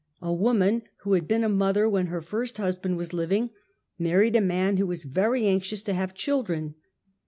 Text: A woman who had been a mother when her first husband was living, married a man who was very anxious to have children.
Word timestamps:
A 0.23 0.33
woman 0.33 0.81
who 1.03 1.13
had 1.13 1.27
been 1.27 1.43
a 1.43 1.47
mother 1.47 1.87
when 1.87 2.07
her 2.07 2.23
first 2.23 2.57
husband 2.57 2.97
was 2.97 3.13
living, 3.13 3.51
married 3.99 4.35
a 4.35 4.41
man 4.41 4.77
who 4.77 4.87
was 4.87 5.03
very 5.03 5.45
anxious 5.45 5.83
to 5.83 5.93
have 5.93 6.15
children. 6.15 6.73